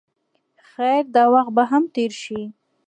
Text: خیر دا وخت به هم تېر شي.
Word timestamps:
خیر 0.71 1.03
دا 1.15 1.23
وخت 1.33 1.51
به 1.55 1.63
هم 1.71 1.83
تېر 1.95 2.11
شي. 2.21 2.39